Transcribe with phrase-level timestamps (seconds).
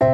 [0.00, 0.06] 弟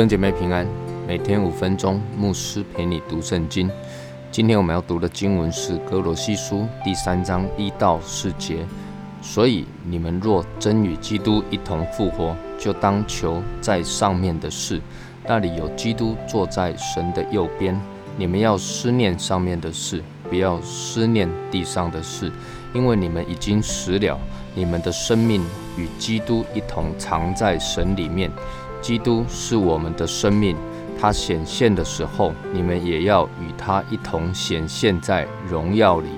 [0.00, 0.66] 兄姐妹平安，
[1.06, 3.70] 每天五分钟，牧师陪你读圣经。
[4.30, 8.66] 今天我们要读的经文是《哥罗西书》第三章一到四节。
[9.26, 14.78] 所以你们若真与基督一同复活，就当求在上面的事，
[15.26, 17.80] 那里有基督坐在神的右边。
[18.18, 22.30] 你们要思念上面的事，不要思念地上的事，
[22.74, 24.20] 因为你们已经死了，
[24.54, 25.42] 你们的生命
[25.78, 28.30] 与基督一同藏在神里面。
[28.82, 30.54] 基督是我们的生命，
[31.00, 36.08] 他显现的时候，你们也要与他一同显现在荣耀里。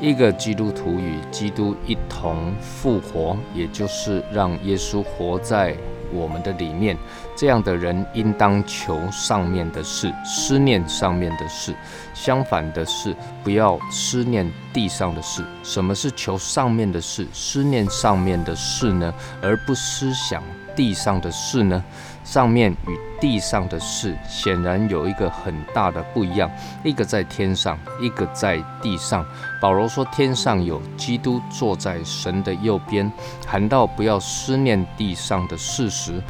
[0.00, 5.74] 一个基督徒与基督一同复活，也就是让耶稣活在
[6.12, 6.96] 我们的里面。
[7.34, 11.72] 这样的人应当求上面的事，思念上面的事；
[12.14, 15.44] 相反的是，不要思念地上的事。
[15.62, 19.12] 什么是求上面的事、思念上面的事呢？
[19.40, 20.42] 而不思想。
[20.74, 21.82] 地上的事呢？
[22.26, 26.50] 上面与地上的事显然有一个很大的不一样，
[26.82, 29.24] 一个在天上，一个在地上。
[29.62, 33.10] 保罗说：“天上有基督坐在神的右边。”
[33.46, 36.20] 谈到不要思念地上的事时，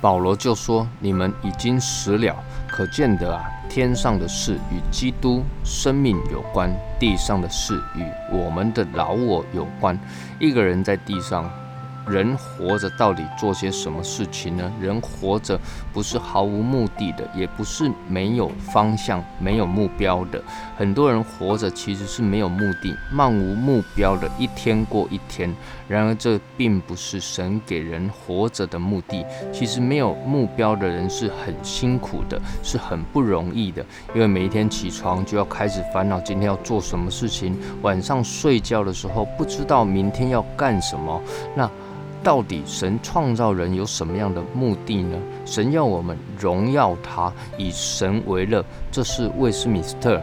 [0.00, 2.34] 保罗就说：“你们已经死了。”
[2.66, 8.02] 可见得啊，天上的事与基督生命有关，地上的事与
[8.34, 9.96] 我们的老我有关。
[10.40, 11.48] 一个人在地上。
[12.08, 14.72] 人活着到底做些什么事情呢？
[14.80, 15.58] 人活着
[15.92, 20.42] 不是毫无目的的，也不是没有方向、没有目标的。
[20.76, 25.54] 很多人活着其实是没有目的、漫无目标的，一天过一天。
[25.88, 29.24] 然而这并不是神给人活着的目的。
[29.52, 41.20] 其实没有目标的人是很辛苦的，是很不容易的，因为每一天起床就要开始烦恼今天要做什么事情，晚上睡觉的时候不知道明天要干什么。
[41.54, 41.70] 那
[42.22, 45.16] 到底神创造人有什么样的目的呢？
[45.44, 50.14] 神要我们荣耀他，以神为乐，这是威斯敏斯特，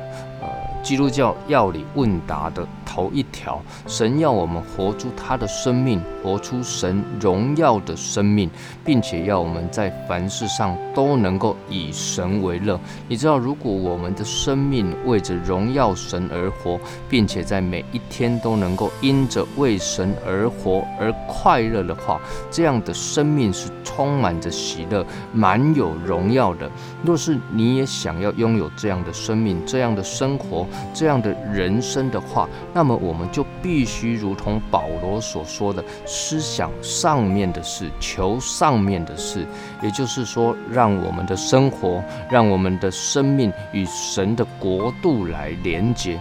[0.41, 0.47] 呃，
[0.81, 2.65] 基督教要理问答的。
[2.99, 8.49] 头一条，神要我们活出他的生命，活出神荣耀的生命，
[8.83, 12.77] 并且要我们在凡事上都能够以神为乐。
[13.07, 16.77] 你知道，如果我们的生命为着荣耀神而活，
[17.07, 22.19] 并且在每一天都能够因着为神而活而快乐的话，
[22.51, 26.69] 这样的生命是充满着喜乐、满有荣耀的。
[27.05, 39.45] 若是你也想要拥有这样的生命、这样的生活、这样的人生的话，那那么我们就必须如同保罗所说的，思想上面的事，求上面的事，
[39.83, 46.19] 也就是说，让我们的生活，让我们的生命与神的国度来连接。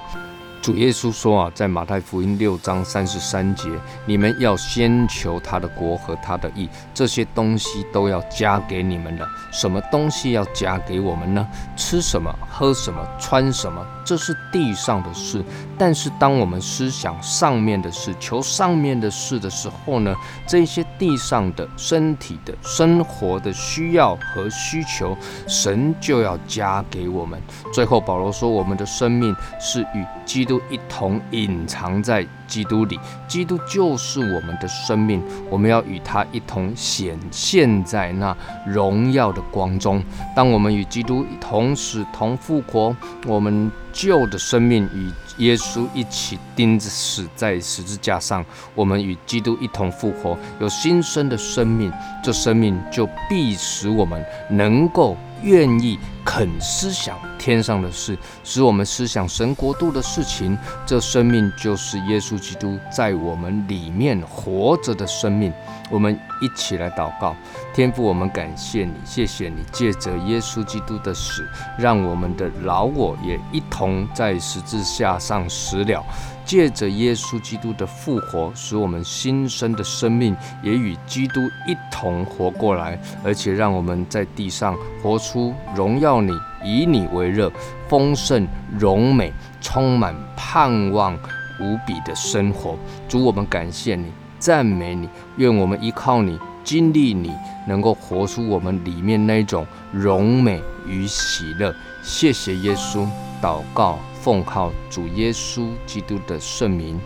[0.60, 3.68] 主耶稣说啊，在马太福音六章三十三节，
[4.04, 9.26] 你们要先求他的国和他的义，这些东西都要加给你们的。
[9.50, 11.46] 什么东西要加给我们呢？
[11.76, 13.86] 吃什么，喝什么，穿什么？
[14.04, 15.42] 这是地上的事，
[15.78, 20.14] 但是当我们思想上面的事，求上面的事的时候呢，
[20.46, 25.16] 这些地上的身体的生活的需要和需求，
[25.46, 27.40] 神就要加给我们。
[27.72, 32.26] 最后保罗说，我们的生命是与基督一同隐藏在。
[32.48, 32.98] 基督里，
[33.28, 38.34] 基督就是我们的生命，我们要与他一同显现在那
[38.66, 40.02] 荣耀的光中。
[40.34, 45.12] 当我们与基督同死同复活，我们旧的生命与
[45.44, 48.42] 耶稣一起钉子死在十字架上，
[48.74, 51.92] 我们与基督一同复活，有新生的生命，
[52.24, 55.14] 这生命就必使我们能够。
[55.44, 65.52] 愿意肯思想天上的事，使我们思想神国度的事情，这生命就是耶稣基督在我们里面活着的生命。
[65.90, 67.34] 我们一起来祷告，
[67.72, 71.48] 天父，我们感谢你，谢谢你借着耶稣基督的死，
[71.78, 76.04] 让我们的老我也一同在十字架上死了。
[76.44, 86.32] 借着耶稣基督的复活，使我们新生的生命也与基督一同活过来，而且让我们在地上活出荣耀你、
[86.64, 87.50] 以你为乐、
[87.88, 88.46] 丰盛、
[88.78, 91.14] 荣美、充满盼望、
[91.60, 92.76] 无比的生活。
[93.08, 97.32] 主，我们感谢你，赞美你，愿我们依靠你，经历你，
[97.66, 101.74] 能够活出我们里面那种荣美与喜乐。
[102.02, 103.06] 谢谢耶稣，
[103.42, 103.98] 祷告。
[104.20, 107.00] 奉靠主耶稣基督的圣名，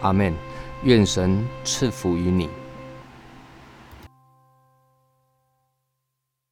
[0.00, 0.32] 阿门。
[0.84, 2.48] 愿神赐福于你。